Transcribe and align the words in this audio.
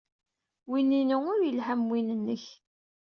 Win-inu 0.69 1.17
ur 1.33 1.39
yelhi 1.43 1.71
am 1.73 1.81
win-nnek. 1.89 2.45